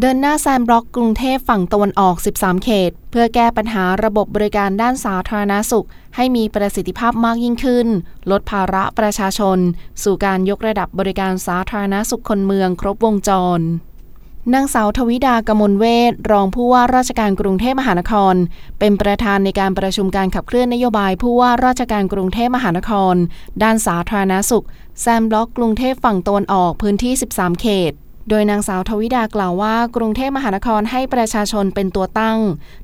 [0.00, 5.86] เดินหน้าแซนบล็อกกรุงเทพฝั่งตะวันออก 13 เขต เพื่อแก้ปัญหาระบบบริการด้านสาธารณาสุข
[6.16, 7.86] ให้มีประสิทธิภาพมากยิ่งขึ้น
[8.30, 9.58] ลดภาระประชาชน
[10.02, 13.60] สู่การยกระดับบริการสาธารณาสุขคนเมืองครบวงจร
[14.54, 18.34] นางสาวทวิดากมลเวทรองผู้ว่าราชการกรุงเทพมหานคร
[18.78, 23.14] เป็นประธานในการประชุมการขับเคลื่อนนโยบายผู้ว่าราชการกรุงเทพมหานคร
[23.62, 24.66] ด้านสาธารณาสุข
[25.00, 27.94] แซมบล็อกกรุงเทพฝั่งตะวันออกพื้นที่ 13 เขต
[28.28, 32.38] โดยนางสาวทวิดากล่าวว่า กรุงเทพมหานครให้ประชาชนเป็นตัวตั้ง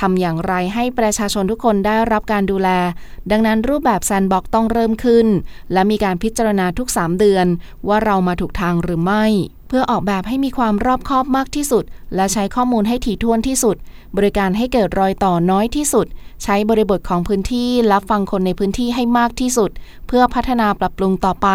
[0.00, 2.68] ทำอย่างไรให้ประชาชนทุกคนได้รับการดูแล
[3.30, 5.26] ดังนั้นรูปแบบแซนบ็อกต้องเริ่มขึ้น
[5.72, 7.46] และมีการพิจารณาทุก 3 เดือน
[7.88, 9.24] ว่าเรามาถูกทางหรือไม่
[9.68, 13.76] เพื่อออกแบบให้มีความรอบคอบมากที่สุด และใช้ข้อมูลให้ถี่ถ้วนที่สุด
[14.16, 16.06] บริการให้เกิดรอยต่อน้อยที่สุด
[16.44, 19.70] ใช้บริบทของพื้นที่และฟังคนในพื้นที่ให้มากที่สุด
[20.08, 21.48] เพื่อพัฒนาปรับปรุงต่อไป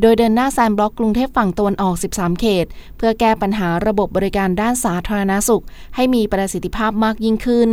[0.00, 5.62] โดยเดินหน้าแซนบล็อกกรุงเทพฝั่งตะวันออก 13 เขต เพื่อแก้ปัญหาระบบบริการด้านสาธารณสุข
[5.96, 7.70] ให้มีประสิทธิภาพมากยิ่งขึ้น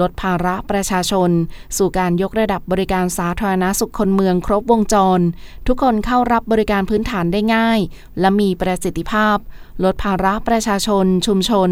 [0.00, 1.30] ลดภาระประชาชน
[1.76, 5.20] สู่การยกระดับบริการสาธารณสุขคนเมืองครบวงจร
[5.66, 7.78] ทุกคนเข้ารับบริการพื้นฐานได้ง่าย
[8.20, 9.38] และมีประสิทธิภาพภาพ
[9.84, 11.70] ลดภาระประชาชน ชุมชน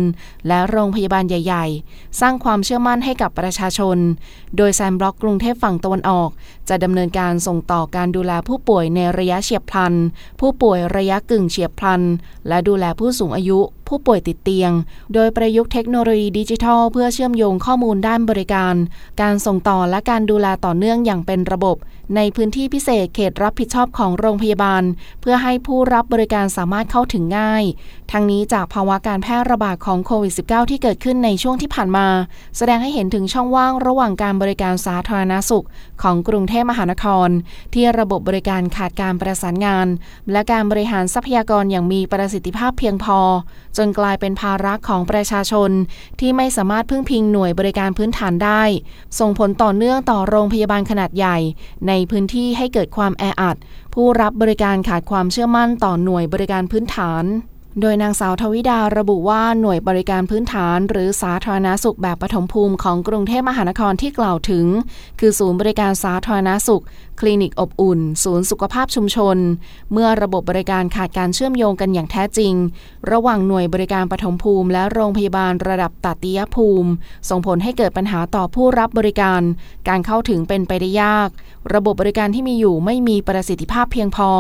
[0.49, 3.99] และโรงพยาบาลใหญ่ ๆ สร้างความเชื่อมั่นให้กับประชาชน
[4.57, 6.31] โดยแซมบล็อกกรุงเทพฝั่งตะวันออก
[6.69, 9.95] จะดำเนินการส่งต่อการดูแลผู้ป่วยในระยะเฉียบพลัน
[10.41, 12.03] ผู้ป่วยระยะกึ่งเฉียบพลัน
[12.49, 14.73] และดูแลผู้สูงอายุ ผู้ป่วยติดเตียง
[15.15, 18.75] โดยประยุกต์เทคโนโลยีดิจิทัล เพื่อเชื่อมโยงข้อมูลด้านบริการ
[19.23, 21.77] การส่งต่อและการดูแลต่อเนื่องอย่างเป็นระบบ
[22.17, 24.83] ในพื้นที่พิเศษเขตรับผิดชอบของโรงพยาบาล
[25.21, 27.65] เพื่อให้ผู้รับบริการสามารถเข้าถึงง่าย
[28.13, 32.07] ทั้งนี้จากภาวะการแพร่ระบาดของโควิด -19 ที่เกิดขึ้นในช่วงที่ผ่านมา
[32.57, 35.67] แสดงให้เห็นถึงช่องว่างระหว่างการบริการสาธารณสุข
[36.03, 37.29] ของกรุงเทพมหานคร
[37.75, 39.87] ที่ระบบบริการขาดการประสานงาน
[40.33, 43.19] และการบริหารทรัพยากรอย่างมีประสิทธิภาพเพียงพอ
[43.77, 45.71] จนกลายเป็นภาระของประชาชน
[46.21, 48.63] ที่ไม่สามารถพึ่งพิงหน่วยบริการพื้นฐานได้
[49.19, 51.39] ส่งผลต่อเนื่องต่อโรงพยาบาลขนาดใหญ่
[51.89, 53.57] ในพื้นที่ให้เกิดความแออัด
[53.95, 57.25] ผู้รับบริการขาดความเชื่อมั่นต่อหน่วยบริการพื้นฐาน
[57.81, 64.67] โดยนางสาวทวิดาระบุว่าหน่วยบริการพื้นฐาน หรือสาธารณสุขแบบปฐมภูมิของกรุงเทพมหานครที่กล่าวถึง
[65.21, 66.83] คือศูนย์บริการสาธารณสุข
[67.21, 69.37] คลินิกอบอุ่น ศูนย์สุขภาพชุมชน
[69.93, 72.55] เมื่อระบบบริการขาดการเชื่อมโยงกันอย่างแท้จริง
[73.13, 76.91] ระหว่างหน่วยบริการปฐมภูมิ และโรงพยาบาลระดับตัติยภูมิ
[77.29, 79.43] ส่งผลให้เกิดปัญหาต่อผู้รับบริการ
[79.89, 81.29] การเข้าถึงเป็นไปได้ยาก
[81.75, 84.31] ระบบบริการที่มีอยู่ไม่มีประสิทธิภาพเพียงพอ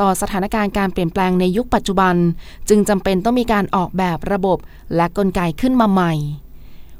[0.00, 2.14] ต่อสถานการณ์การเปลี่ยนแปลงในยุคปัจจุบัน
[2.68, 4.58] จึงจำเป็นต้องมีการออกแบบระบบ
[4.96, 6.14] และกลไกขึ้นมาใหม่